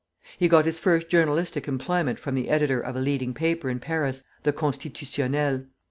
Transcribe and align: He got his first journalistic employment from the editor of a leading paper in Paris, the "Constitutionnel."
He 0.39 0.47
got 0.47 0.65
his 0.65 0.79
first 0.79 1.09
journalistic 1.09 1.67
employment 1.67 2.19
from 2.19 2.33
the 2.33 2.49
editor 2.49 2.79
of 2.81 2.95
a 2.95 2.99
leading 2.99 3.35
paper 3.35 3.69
in 3.69 3.79
Paris, 3.79 4.23
the 4.41 4.51
"Constitutionnel." 4.51 5.65